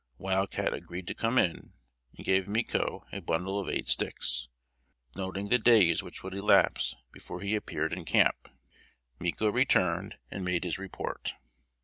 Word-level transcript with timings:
Wild 0.17 0.49
Cat 0.49 0.73
agreed 0.73 1.05
to 1.09 1.13
come 1.13 1.37
in, 1.37 1.73
and 2.17 2.25
gave 2.25 2.47
Micco 2.47 3.05
a 3.11 3.19
bundle 3.21 3.59
of 3.59 3.69
eight 3.69 3.87
sticks, 3.87 4.49
denoting 5.13 5.49
the 5.49 5.59
days 5.59 6.01
which 6.01 6.23
would 6.23 6.33
elapse 6.33 6.95
before 7.11 7.41
he 7.41 7.53
appeared 7.55 7.93
in 7.93 8.03
camp. 8.03 8.47
Micco 9.19 9.51
returned, 9.51 10.17
and 10.31 10.43
made 10.43 10.63
his 10.63 10.79
report. 10.79 11.35